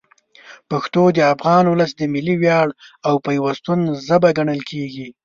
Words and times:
پښتو 0.69 1.03
د 1.17 1.19
افغان 1.33 1.63
ولس 1.67 1.91
د 1.97 2.01
ملي 2.13 2.35
ویاړ 2.41 2.67
او 3.07 3.15
پیوستون 3.25 3.79
ژبه 4.05 4.29
ګڼل 4.37 4.61
کېږي. 4.71 5.07